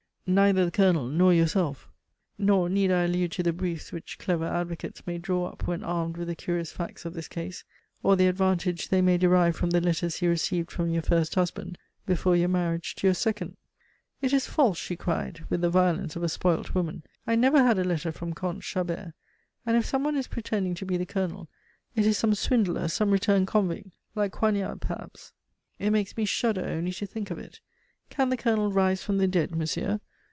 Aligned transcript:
"Neither 0.27 0.63
the 0.63 0.71
Colonel 0.71 1.07
nor 1.09 1.33
yourself. 1.33 1.89
Nor 2.37 2.69
need 2.69 2.89
I 2.89 3.03
allude 3.03 3.33
to 3.33 3.43
the 3.43 3.51
briefs 3.51 3.91
which 3.91 4.17
clever 4.17 4.45
advocates 4.45 5.05
may 5.05 5.17
draw 5.17 5.47
up 5.47 5.67
when 5.67 5.83
armed 5.83 6.15
with 6.15 6.29
the 6.29 6.35
curious 6.37 6.71
facts 6.71 7.03
of 7.03 7.13
this 7.13 7.27
case, 7.27 7.65
or 8.01 8.15
the 8.15 8.27
advantage 8.29 8.87
they 8.87 9.01
may 9.01 9.17
derive 9.17 9.57
from 9.57 9.71
the 9.71 9.81
letters 9.81 10.21
you 10.21 10.29
received 10.29 10.71
from 10.71 10.89
your 10.89 11.01
first 11.01 11.35
husband 11.35 11.77
before 12.05 12.37
your 12.37 12.47
marriage 12.47 12.95
to 12.95 13.07
your 13.07 13.13
second." 13.13 13.57
"It 14.21 14.31
is 14.31 14.45
false," 14.47 14.77
she 14.77 14.95
cried, 14.95 15.43
with 15.49 15.59
the 15.59 15.69
violence 15.69 16.15
of 16.15 16.23
a 16.23 16.29
spoilt 16.29 16.73
woman. 16.73 17.03
"I 17.27 17.35
never 17.35 17.61
had 17.61 17.77
a 17.79 17.83
letter 17.83 18.13
from 18.13 18.31
Comte 18.33 18.63
Chabert; 18.63 19.11
and 19.65 19.75
if 19.75 19.85
some 19.85 20.05
one 20.05 20.15
is 20.15 20.27
pretending 20.27 20.75
to 20.75 20.85
be 20.85 20.95
the 20.95 21.05
Colonel, 21.05 21.49
it 21.93 22.05
is 22.05 22.17
some 22.17 22.35
swindler, 22.35 22.87
some 22.87 23.11
returned 23.11 23.47
convict, 23.47 23.89
like 24.15 24.31
Coignard 24.31 24.79
perhaps. 24.79 25.33
It 25.77 25.89
makes 25.89 26.15
me 26.15 26.23
shudder 26.23 26.63
only 26.63 26.93
to 26.93 27.05
think 27.05 27.31
of 27.31 27.37
it. 27.39 27.59
Can 28.09 28.29
the 28.29 28.37
Colonel 28.37 28.71
rise 28.71 29.03
from 29.03 29.17
the 29.17 29.27
dead, 29.27 29.53
monsieur? 29.53 29.99